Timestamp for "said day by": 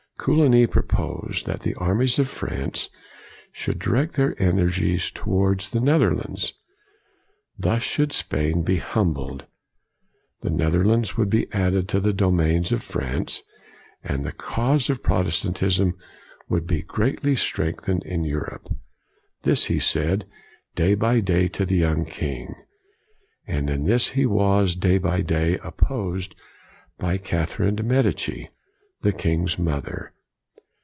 19.79-21.21